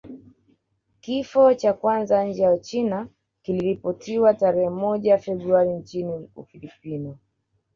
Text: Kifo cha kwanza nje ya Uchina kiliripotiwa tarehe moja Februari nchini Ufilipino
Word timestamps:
Kifo 1.01 1.53
cha 1.53 1.73
kwanza 1.73 2.23
nje 2.23 2.43
ya 2.43 2.53
Uchina 2.53 3.07
kiliripotiwa 3.41 4.33
tarehe 4.33 4.69
moja 4.69 5.17
Februari 5.17 5.73
nchini 5.73 6.29
Ufilipino 6.35 7.17